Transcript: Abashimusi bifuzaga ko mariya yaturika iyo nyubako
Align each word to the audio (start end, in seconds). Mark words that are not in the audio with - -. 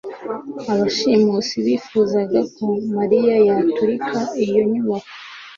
Abashimusi 0.73 1.55
bifuzaga 1.65 2.39
ko 2.55 2.67
mariya 2.97 3.35
yaturika 3.47 4.19
iyo 4.43 4.61
nyubako 4.71 5.11